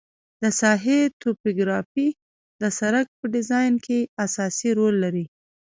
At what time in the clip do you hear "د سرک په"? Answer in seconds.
2.61-3.25